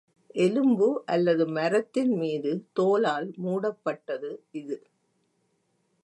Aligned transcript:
எலும்பு 0.35 1.03
அல்லது 1.05 1.47
மரத்தின் 1.47 2.13
மீது 2.15 2.51
தோலால் 2.79 3.27
மூடப் 3.37 3.83
பட்டது 3.83 4.31
இது. 4.51 4.77